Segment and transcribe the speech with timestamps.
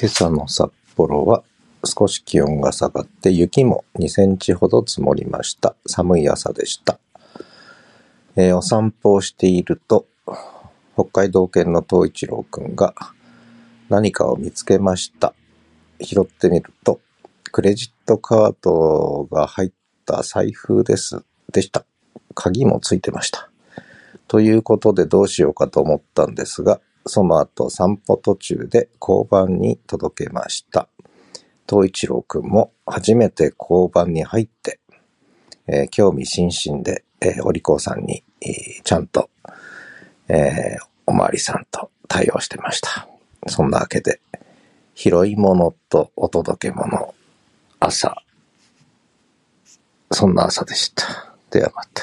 [0.00, 1.42] 今朝の札幌は
[1.84, 5.76] 少し気温が下がって雪も2センチほど積もりました。
[5.86, 6.98] 寒い朝でした。
[8.34, 10.06] えーお散歩をしていると、
[10.94, 12.94] 北海道犬の東一郎くんが
[13.90, 15.34] 何かを見つけました。
[16.00, 16.98] 拾ってみると、
[17.52, 19.70] クレジットカードが入っ
[20.06, 21.26] た財布です。
[21.52, 21.84] でした。
[22.34, 23.50] 鍵もついてました。
[24.28, 30.88] ということでどうしようかと思ったんですが、その後散歩途中で交番に届けました。
[31.68, 34.80] 東一郎くんも初めて交番に入って、
[35.66, 39.30] えー興味津々で、えーお利口さんに、えーちゃんと、
[40.28, 43.08] えーおまわりさんと対応してました。
[43.46, 44.20] そんなわけで、
[44.94, 47.14] 拾い物とお届け物、
[47.78, 48.22] 朝、
[50.10, 51.34] そんな朝でした。
[51.50, 51.99] ではまた。